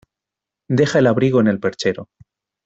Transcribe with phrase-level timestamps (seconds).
[0.67, 2.09] Deja el abrigo en el perchero.